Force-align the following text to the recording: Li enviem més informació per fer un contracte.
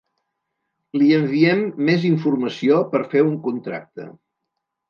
Li 1.01 1.09
enviem 1.17 1.61
més 1.91 2.07
informació 2.11 2.81
per 2.95 3.05
fer 3.13 3.25
un 3.29 3.37
contracte. 3.49 4.09